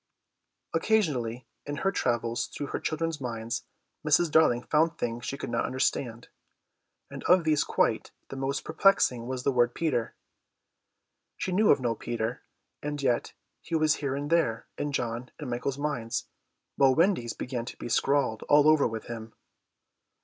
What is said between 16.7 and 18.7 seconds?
while Wendy's began to be scrawled all